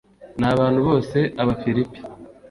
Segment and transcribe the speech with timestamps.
[0.39, 1.99] n abantu bose Abafilipi